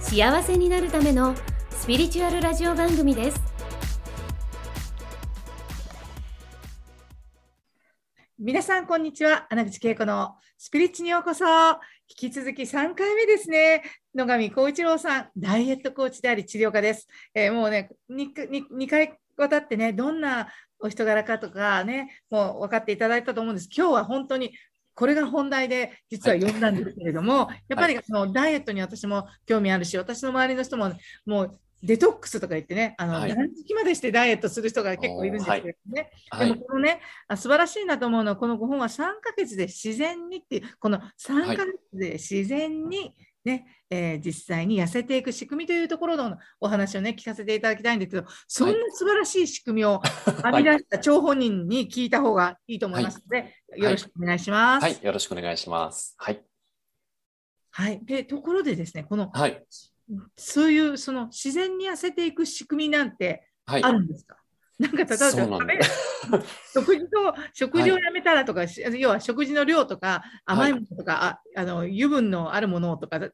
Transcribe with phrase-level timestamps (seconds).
[0.00, 1.34] 幸せになるための
[1.70, 3.40] スピリチュアルラジオ番組です。
[8.38, 9.46] 皆さんこんにちは。
[9.50, 11.44] 穴口恵子のスピリッチにようこそ。
[12.08, 13.82] 引き続き3回目ですね。
[14.14, 20.48] 野上光一郎さんダイエットコーチであり治療家です、えー、もうね 2, 2, 2回渡ってねどんな
[20.80, 23.68] お人柄かとかねもう分かっていただいたと思うんです。
[23.72, 24.52] 今日は本当に
[25.00, 30.92] これが本題で実は呼んだんですけれども、はい、やっぱりそのダイエットに私も興味あるし、私の周りの人も
[31.24, 36.10] もうデトックスとか言ってね、あの、はい、何時までしてダイエットする人が結構いるんですけどね。
[36.28, 50.00] はい、でもこのね、あ素晴らしいなと思うのは、この5本は3ヶ月で自然にっていう、この3ヶ月で自然にね、えー、実際に痩せていく仕組みというところのお話をね、聞かせていただきたいんですけど、そんな素晴らしい仕組みを
[50.44, 54.98] 編み出した張本人に聞いた方がいいと思いますので、はい、よろしくお願いします、はい。
[55.02, 56.14] よろしくお願いします。
[56.18, 56.44] はい。
[57.70, 58.04] はい。
[58.04, 59.64] で、ところでですね、この、はい、
[60.36, 64.36] そういうその自然に痩せていく仕組みなんてあるんですか、
[64.80, 65.78] なんか例えば食べ
[66.72, 73.26] 食事と食事をやめたらとか、はい、要は食事の量とか甘いものとか、はい、ああの油分のあるものとか,、は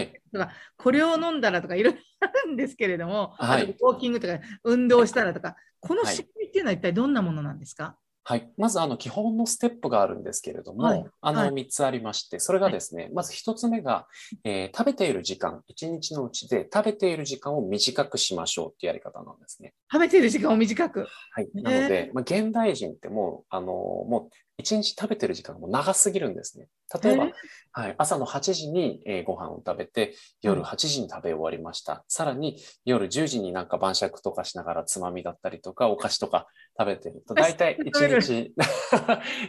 [0.00, 7.96] い、とかこれを飲んだらとかいろいろあるんですけれども、はい、ウォーキングとか運動したらとかこの仕組みっていうのは一体どんなものなんですか、
[8.28, 8.52] はい。
[8.58, 14.06] まず、あの、基本のステップがあるんですけれども、はい、あの、3つありまして、それがですね、はい、まず1つ目が、
[14.44, 19.72] えー、食べている時間、1日のうちで食べている時間を短くしましょうっていうやり方なんですね。
[19.90, 21.48] 食べている時間を短くはい。
[21.54, 26.66] なので、まあ、現代人ってもう、あの、もう、一日食べてる時間がもう長すぎるんですね。
[27.02, 27.28] 例えば、
[27.72, 32.04] はい、朝の8時に、えー、ご飯を食べて、夜8時に食べ終わりました。
[32.08, 38.52] さらに夜10時になんか晩酌とかしながらつまみだったりとか、お菓子とか食べてると、大体1日、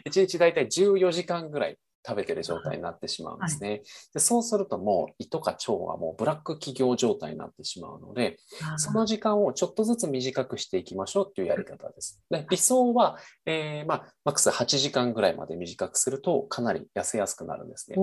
[0.06, 3.70] 1 日大体14時間ぐらい食べてる状態になってしまうんですね。
[3.70, 3.82] はい、
[4.14, 8.38] でそうするともう胃とか腸はもうブラック企業状態になってしまうので、
[8.78, 12.22] その時間をちょっとずつ短くしていきましょうっていうやり方です。
[12.30, 17.98] で理想は、えー、まあ、マックス8時間ぐらいまで短くするとかなり痩せやすくなるんですね。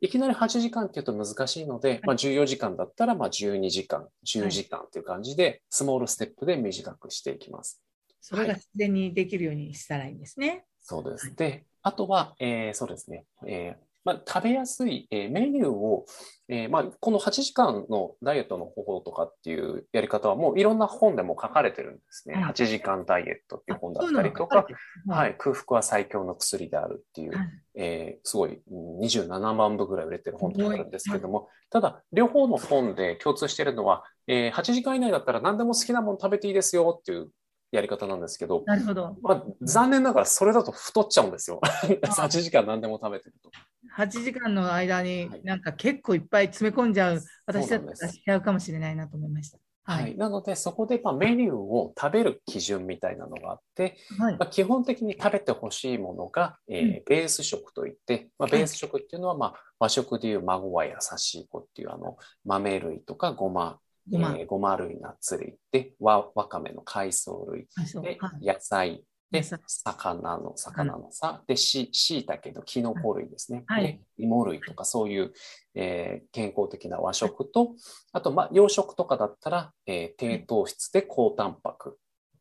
[0.00, 7.82] いきなり8時間っていうと難しいので、まあ、14時間だったらまあ12時間、10時間っていう感じで、スモールステップで短くしていきます。
[8.20, 10.48] それが自然にできるようにしたらいいんですね。
[10.48, 11.34] はい、そうです。
[11.36, 16.04] で、あとは、えー、そうですね、えーまあ、食べやすい、えー、メニューを、
[16.48, 22.34] えーまあ、この8時間のダイエットの方法とかっていうやり方はもういろんな本でも書かれてるんですね。
[22.34, 24.66] はい、8時間ダイエットっていう本だったりとか、
[25.08, 28.60] はい、空腹は最強の薬であるっていう、はい、えー、すごい
[29.02, 37.30] 27万部ぐらい売れてる本とかあるんですけども、はい、ただ両方の本で共通しているのは、えー、8時間以内だったら何でも好きなもの食べていいですよっていう
[37.76, 39.16] やり方なんですけど、なるほど。
[39.22, 41.60] まあ、残念ながらそれだと太っちゃうんですよ。
[41.62, 43.50] 8 時間何でも食べてると。
[43.96, 49.58] 8時間の間になんか結構いっぱい詰め込んじゃう、私だったらしちゃうかもしれないなと思いました。
[49.84, 63.78] はい、はい、なので、そこでまあメニューを食べる基準みたいなのがあって、はい、まあ、基本的に食べてほしいものが、えー、ベース食といって、まあ、ベース食っていうのは、まあ、和食でいう孫は優しい子っていうあの豆類とかごま
[64.10, 67.66] ごま,、えー、ごま類、ナッツ類で、わわかめの海藻類
[68.02, 73.64] で、野菜で、魚の、魚のさ、で、し、しいたけのキノコ類ですね。
[73.66, 75.32] はい、で、芋類とかそういう、
[75.74, 77.74] えー、健康的な和食と、
[78.12, 81.98] あと、まあ、洋食とかだったら、えー、低糖質で高タンパク。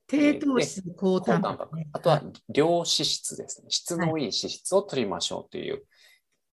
[0.08, 1.70] 低糖質、高タンパク。
[1.92, 2.22] あとは、
[2.53, 3.68] 良脂質ですね。
[3.70, 4.22] 質のい。
[4.22, 5.84] い脂質を取りましょうという、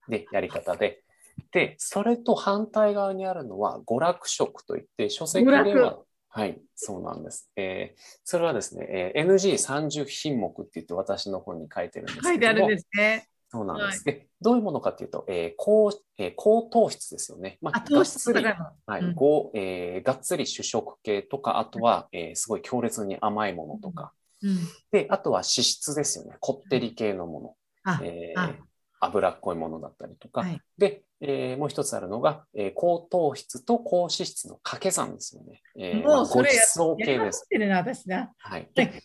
[0.07, 1.03] で、やり方で、
[1.51, 5.99] で、それと反対側にあるのは娯楽食といって、書籍では、
[6.29, 7.51] はい、そうなんです。
[7.55, 13.27] えー、それはですね、えー、NG30 品目って言って私の本に書いてるんですけど書いてあるんですね。
[13.49, 14.03] そうなんです。
[14.07, 17.57] はい、でどういうものかというと、えー高えー、高糖質ですよね。
[17.61, 24.57] まあ、糖質がはい、うん、ごえー、がっつり主食系とか、あとは、えー、すごい強烈に甘いものとか、うん、
[24.91, 26.37] で、あとは脂質ですよね。
[26.39, 27.55] こってり系のもの。
[28.03, 28.55] えー、
[29.01, 35.61] 脂っこいものだったりとか、はい、で、えー、もう一つあるのが、えー、高糖質と高脂質の掛け算ですよね。
[35.77, 37.47] えー、もうそれや,、まあ、系です。
[37.49, 38.31] てるな、私な。
[38.37, 38.69] はい。
[38.75, 39.03] で、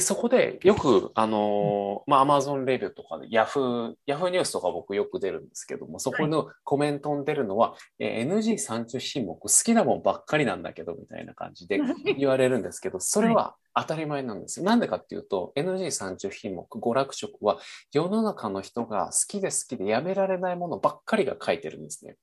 [0.00, 11.80] そこでよく、あのーまあ、アマゾンレビューとかで、ヤフー、ヤフーニュースとか僕よく出るんですけども、そこのコメントに出るのは、えー NG30 品目好きなもんばっかりなんだけど、みたいな感じで
[12.18, 14.66] 言われるんですけど、それは当たり前なんですよ。
[14.66, 17.58] なんでかっていうと、NG30 品目、娯楽色は
[17.90, 22.16] 世の中の人が好きで好きでやめられないものばっかりが書いてるんですね。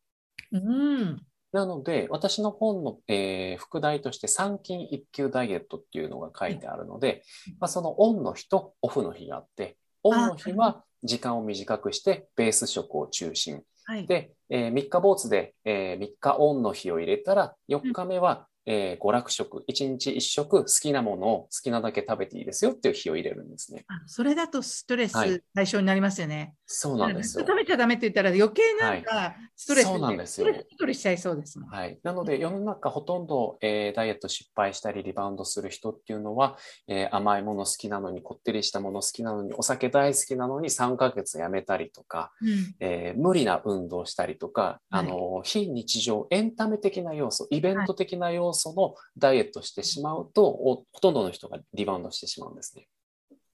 [0.51, 1.25] うん。
[1.55, 7.23] なので、私の本の、えー副題として三金一級ダイエットっていうのが書いてあるので、
[7.59, 13.61] まあ、そのオンの日とオフの日があって、オンの日は時間を短くしてベース食を中心。
[13.85, 14.05] はい。
[14.05, 23.85] で、えー3日坊主で、え3日オンの日を入れたら、4日目は、えー娯楽食、1日1食好きなものを好きなだけ食べていいですよっていう日を入れるんですね。
[23.87, 26.55] あそれだとストレスはい対象になりますよね。
[26.65, 27.45] そうなんですよ。
[27.47, 31.69] 食べちゃダメって言ったら余計なんかストレスそうなんですよストレスしちゃいそうですもん。
[31.69, 31.99] はい。
[32.03, 36.57] なので、世の中ほとんど、えーダイエット失敗したりリバウンドする人っていうのは、
[36.87, 52.87] えー甘いもの好きなのに、こってりしたもの好きなのに、お酒大好きなのに3ヶ月やめたりとか、うんえー無理な運動したりとか、はいあの、非日常、エンタメ的な要素、イベント的な要素のダイエットしてしまうと、おほとんどの人がリバウンドしてしまうんですね。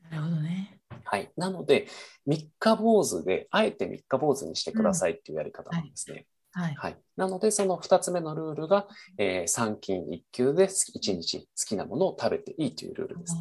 [0.09, 0.80] なるほどね。
[1.03, 1.31] はい。
[1.38, 1.88] なので、
[2.25, 6.25] 三日坊主で、あえて三日坊主にしてくださいっていうやり方なんですね。
[6.51, 6.75] はい。
[6.75, 6.98] はい。
[7.15, 8.88] なので、その二つ目のルールが、
[9.18, 13.36] えー、三金一級で一日好きなものを食べていいというルールです。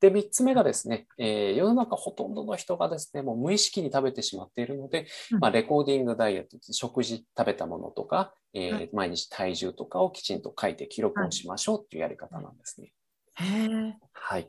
[0.00, 12.92] で、三つ目がですね、えー世の中ほとんどの人がですね、もう無意識に食べてしまっているので、うんまあ、レコーディングダイエット、食事、食べたものとか、えーはい毎日体重とかをきちんと書いて記録をしましょうっていうやり方なんですね。
[13.38, 13.98] ーへえ。
[14.12, 14.48] はい。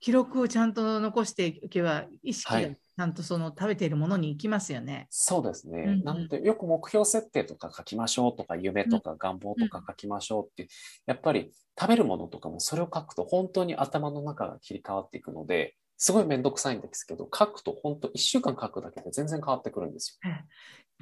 [0.00, 5.06] 記録をちゃんと残していけば、意識がはいちゃんとその食べているものに行きますよね。
[5.10, 5.82] そうですね。
[5.82, 10.68] うんうんなので、よく目標設定とか書きましょうとか、夢とか願望とか書きましょうっていう、
[11.06, 20.30] やっぱり食べるものとかもそれを書くと本当に頭の中が切り替わっていくので、すごいめんどくさいんですけど、書くと本当1週間書くだけで全然変わってくるんですよ。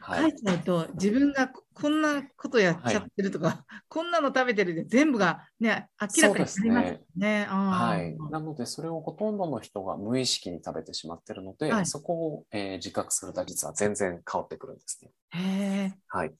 [0.00, 0.22] はい。
[0.22, 7.46] 書いちゃうと、自分がここんなことやっちゃってるとか、こんなの食べてるで全部がね、明らかになりますよね。
[7.48, 8.16] あーはい。
[8.30, 15.98] なので、それをほとんどの人が無意識に食べてしまってるので、はいそこを、えー自覚すると実は全然変わってくるんですね。
[16.08, 16.32] はい。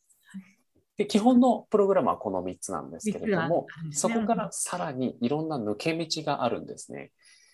[1.01, 7.11] で基本のプログラムはこの3つなんですけれども、そこからさらにいろんな抜け道があるんですね。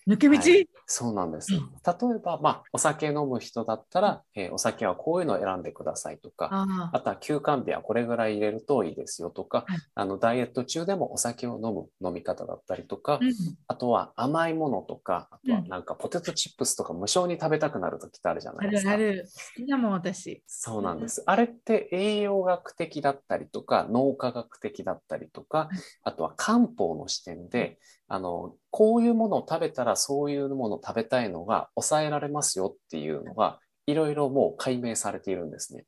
[0.08, 1.53] 抜け道、はいそうなんです。
[1.53, 13.32] うん例えば、まあ、お酒飲む人だったら、えーお酒はこういうのを選んでくださいとか、ああとは休館日はこれぐらい入れるといいですよとか、はいあのダイエット中でもお酒を飲む飲み方だったりとか、ーうん
[13.67, 18.97] あとは甘いものとか、あとはうんなんかポテトチップスとか無償に食べたくなる時ってあるじゃなあいですか。
[18.97, 19.29] るある。
[19.58, 20.43] 好きだもん、私。
[20.47, 21.23] そうなんです。
[21.26, 25.69] あれって栄養学的だったりとか、脳科学的だったりとか、
[26.03, 35.85] あとは漢方の視点で、あの、こういうものを食べたらそういうものを食べたいのが抑えられますよっていうのが、いろいろもう解明されているんですね。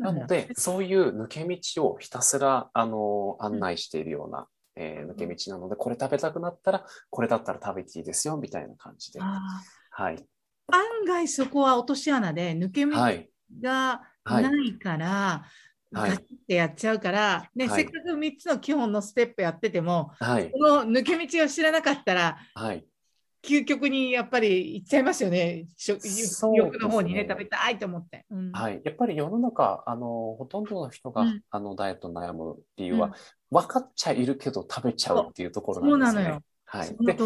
[0.00, 4.46] なので、そういう抜け道をひたすら、あの、案内しているような、
[4.76, 9.20] えー抜け道なので、これ食べたくなったら、これだったら食べていいですよ、みたいな感じで。
[9.22, 9.40] あ
[9.90, 10.16] はい。
[10.16, 10.22] ー
[10.70, 13.30] 案外そこは落とし穴で抜け道はい。
[13.62, 20.58] がはいないから、はいガチってやっちゃうから、ねはいせっかく3つの基本のステップやってても、はいこ。
[20.58, 22.84] の抜け道を知らなかったら、はい。
[23.42, 25.66] 究極にやっぱり行っちゃいますよね。
[25.76, 26.00] 食
[26.56, 28.26] 欲の方にね、食べたいと思って。
[28.30, 28.80] うんはい。
[28.84, 33.12] やっぱり世の中、あの、ほとんどの人が、うんあの、ダイエット悩む理由は、うん
[33.50, 36.22] 分かっちゃいるけど食べちゃうっていうところそうなんですね。
[36.24, 36.42] なのよ。
[36.70, 36.96] はい。
[37.00, 37.16] で、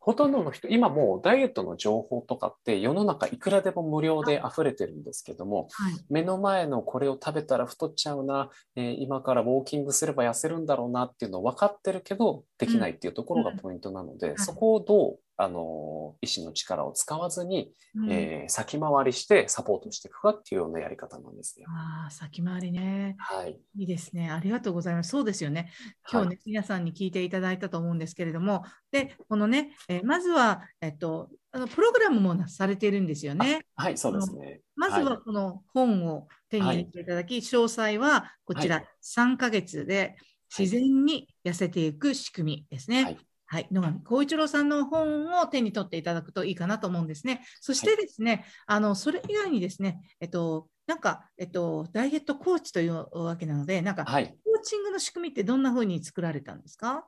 [0.00, 5.94] ほとんどの人、今もうダイエットの情報とかって世の中いくらでも無料で溢れてるんですけども、はい。
[6.10, 21.66] 目の前のこれを食べたら太っちゃうな、えー今からウォーキングすれば痩せるんだろうなっていうの分かってるけど、できないっていうところがポイントなので、んそこをどう、あの、医師の力を使わずに、うんえー先回りしてサポートしていくかっていうようなやり方なんですね。
[21.68, 23.14] ああ、先回りね。
[23.18, 23.60] はい。
[23.76, 24.30] いいですね。
[24.30, 25.10] ありがとうございます。
[25.10, 25.70] そうですよね。
[26.10, 33.60] 今日ね、皆さんに聞いていただいたと思うんですけれども、で、このね、えーまずは、えっと、あのプログラムもなされているんですよね。
[33.76, 34.60] はい、そうですね。
[34.74, 40.16] まずはこの本を手に入れていただき、詳細はこちら、はい3ヶ月で
[40.56, 43.04] 自然に痩せていく仕組みですね。
[43.04, 47.42] はいはい、野上浩一郎さんの本を手に取っていただくといいかなと思うんですね。
[47.60, 54.26] そしてですね、あのそれ以外にですね、えっと、なんか、えっと、ダイエットコーチというわけなので、なんか、はい。
[54.26, 57.06] コーチングの仕組みってどんな風に作られたんですか？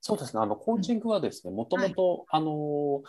[0.00, 0.42] そうですね。
[0.42, 3.02] あの、コーチングはですね、もともと、あの、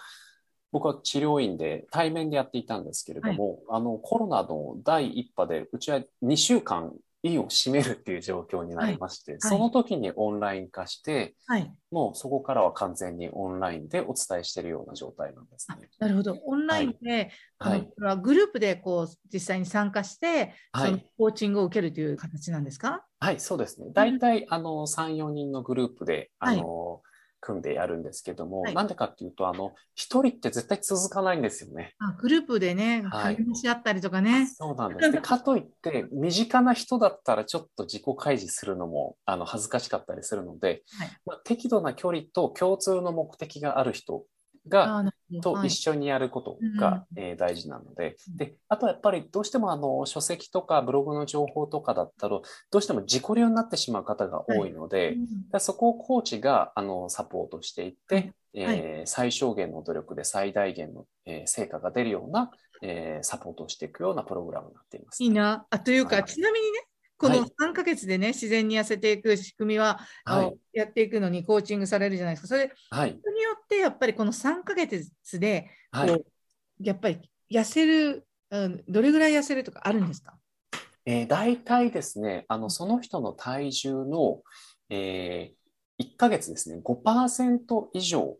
[0.71, 6.93] 僕は治療院で対面でやっていたんですけれども、あの、コロナの第一波で、うちは2週間
[7.23, 11.73] 意を占めるっていう状況になりまして、いその時にオンライン化して、はい。
[11.91, 15.89] もうそこからは完全にオンラインでお伝えしているような状態なんですね。
[15.99, 16.37] なるほど。
[16.45, 17.79] オンラインで、あはい。
[17.79, 23.05] のこれはグループでこう実際に参加して、はいそのコーチングを受けるという形なんですか？
[23.19, 23.87] はい、そうですね。
[23.93, 27.01] 大体、あの、3、4人のグループで、あの、
[27.39, 31.93] 組んでやるんですけども、はいなんでかっていうと、あの、一人って絶対続かないんですよね。
[31.99, 34.47] あグループでね、はい励まし合ったりとかね。
[34.47, 35.11] そうなんです。
[35.11, 44.25] で、かといって、 身近な人だったらちょっと自己開示するのも、あの、恥ずかしかったりするので、はいまあ、適度な距離と共通の目的がある人
[44.67, 45.03] が、
[45.41, 52.39] と一緒にやることが、えー大事なので、で、あとはやっぱりどうしてもあの書籍とかブログの情報とかだったら、
[52.71, 58.33] どうしても自己流になってしまう方が多いので、うんでそこをコーチがあのサポートしていって、はい。
[58.53, 65.23] えー最小限の努力で最大限の、えー成果が出るような、えーサポートをしていくようなプログラムになっています。
[65.23, 65.65] いいな。
[65.69, 66.25] あというか、はい。
[66.25, 66.79] ちなみにね、
[67.17, 72.47] このはい3ヶ月でね、自然に痩せていく仕組みは、はいやっていくのにコーチングされるじゃないですか。
[72.47, 73.17] それはい。
[73.19, 76.25] 人によってやっぱりこの3ヶ月で、はい。
[76.79, 77.19] やっぱり
[77.51, 80.37] 痩せる、うん、どれぐらい痩せるとかあるんですか？
[81.05, 84.41] えー大体ですね、あの、その人の体重の、
[84.89, 85.57] えー
[85.99, 88.37] 1ヶ月ですね、5%以上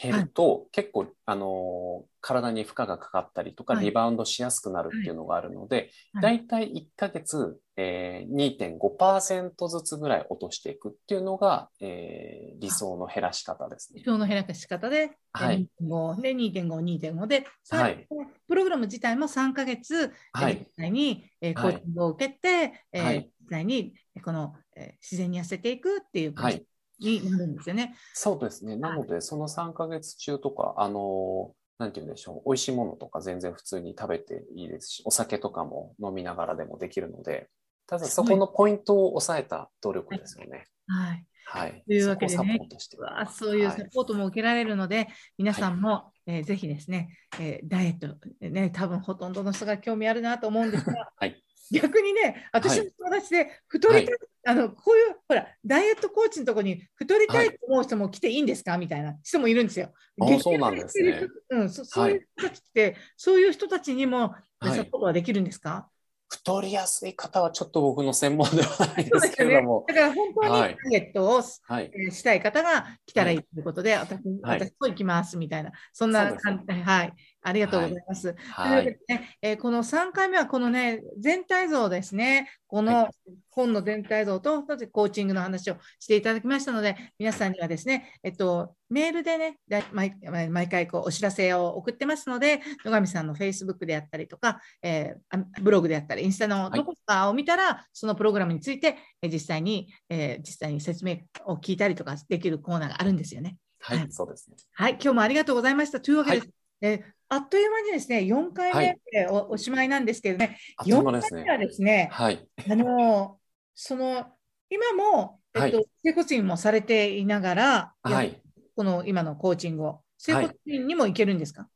[0.00, 3.86] 減ると、結構、あのー体に負荷がかかったりとか、はい。
[3.86, 6.40] リバウンドしやすくなるっていうのがあるので、はい。
[6.40, 14.02] 大体1ヶ月、えー2.5%ずつぐらい落としていくっていうのが、えー理想の減らし方ですね。
[14.06, 15.66] 表の減らし方で、はい。
[15.80, 18.06] 2.5で2.5、2.5で、さはい。
[18.46, 20.52] プログラム自体も3ヶ月、はい。
[20.52, 21.74] えー実際に、えーコはい。
[21.76, 23.30] ーチングを受けて、えーはい。
[23.40, 26.54] 実際にえーこの、えー自然に痩せていくっていう感はい。
[26.56, 26.66] じ
[27.00, 27.94] になるんですよね。
[28.14, 28.76] そうですね。
[28.76, 37.48] なので、その3ヶ月中とか、あのーなんて言うんでしょう、美味しいものとか全然普通に食べていいですし、お酒とかも飲みながらでもできるので、
[37.86, 40.66] ただそこのポイントを抑えた努力ですよね。
[40.86, 41.26] はい。
[41.46, 41.82] はい。
[41.86, 51.42] というわけでねそこをサポートしてうわそういうサポートも受けられるので、皆さんも、えーぜひですね、えーダイエット、ね、多分ほとんどの人が興味あるなと思うんですが、 はい
[51.72, 54.16] 逆にね、私の友達で太りたい、
[54.46, 58.78] あのこういうほらダイエットコーチのところに太りたいと思う人も来ていいんですか？
[58.78, 59.92] みたいな人もいるんですよ。
[60.40, 61.26] そうなんですね。
[61.50, 65.88] うんそ、そういう人たちって、そういう人たちにもはいサポートはできるんですか、
[66.28, 70.76] 太りやすい方はちょっと僕の専門ではないですけれども、だから本当にダはい。
[70.90, 71.90] イエットをはい。
[71.92, 74.60] えーしたい方が来たらいいということで、私はい。
[74.60, 78.22] 私も行きますみたいな、そんな感じで、はい、ありがとうございます。
[78.22, 78.76] というはい。
[78.76, 83.10] わけでね、えーこの3回目はこのね、全体像ですね、このは
[83.50, 89.58] 本の全体像と、そしてコーチングの話をしていただきましたので、皆さんにはですね、えっと、メールでね、
[89.92, 90.14] 毎
[90.50, 103.56] 毎回こうお知らせを送ってますので、野上さんの Facebook であったりとか、えーあブログであったり、インスタのはいどこかを見たら、そのプログラムについて、えー実際に、えー実際に説明を聞いたりとかできるコーナーがあるんですよね。
[103.80, 104.12] ははいい。
[104.12, 104.56] そうですね。
[104.74, 106.00] はい、今日もありがとうございました。
[106.00, 109.00] というわけで、はえーあっという間にですね、4回目はい。
[109.12, 111.66] でお,、おしまいなんですけどね、あっという間4です回目はね。
[111.66, 112.48] ですね、はい。
[112.68, 113.38] あの
[113.74, 114.26] その
[114.68, 118.42] 今も、えっとは整骨院もされていながら、はい。
[118.76, 120.46] この今のコーチングを、整はい。
[120.46, 121.68] 骨院にも行けるんですか、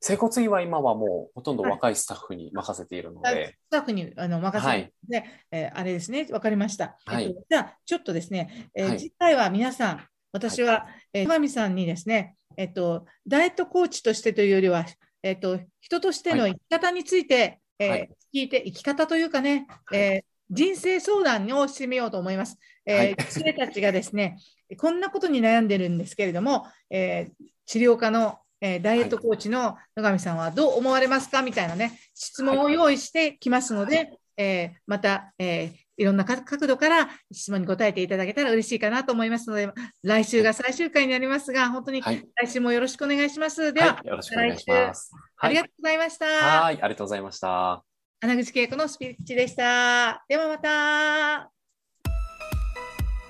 [0.00, 4.92] 整骨院は今はもうほとんど若いスタッフに任せているのあで、スタッフにあの任せて、はい。
[5.08, 6.96] でえーあれですね、わかりました。
[7.04, 7.24] はい。
[7.24, 8.98] えっと、じゃあ、ちょっとですね、えーはい。
[8.98, 14.84] 次回は皆さん、私は、えー、上さんにですね、えっと、ダイエットコーチとしてというよりは、
[15.22, 16.52] えっと、人としてのはい。
[16.52, 18.10] 生き方について、えーはい。
[18.34, 19.98] 聞いて、生き方というかね、はい。
[20.00, 22.56] えー人生相談をしてみようと思います。
[22.84, 23.54] えーはい。
[23.56, 24.38] たちがですね、
[24.78, 31.42] こんなことに悩んでるんですけれども、えー治療家の、えーダイエットコーチの野上さんはどう思われますか？
[31.42, 39.70] みたいなね、質問を用意してきますので、えーまた、えーいろんな角角度から質問に答えていただけたら嬉しいかなと思いますので、
[40.02, 42.26] 来週が最終回になりますが、本当にはい。
[42.36, 43.72] 来週もよろしくお願いします。
[43.72, 44.06] では、はい。
[44.06, 45.10] よろしくお願いします。
[45.12, 46.26] はいありがとうございました。
[46.26, 46.34] はい。
[46.64, 47.84] ありがとうございました。
[48.20, 50.24] 穴口恵子のスピリッチでした。
[50.28, 51.50] ではまた。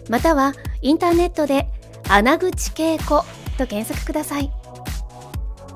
[0.10, 1.68] またはインターネットで
[2.08, 3.26] 穴口恵子
[3.58, 4.50] と検索ください。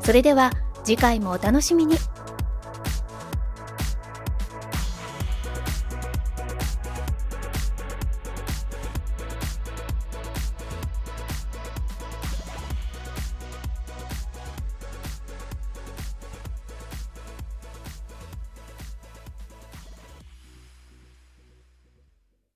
[0.01, 0.51] それでは
[0.83, 1.97] 次回もお楽しみに。